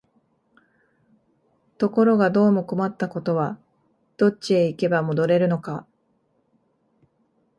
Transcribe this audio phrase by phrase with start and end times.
[1.77, 3.59] ところがどうも困ったことは、
[4.17, 5.85] どっちへ行けば戻れるのか、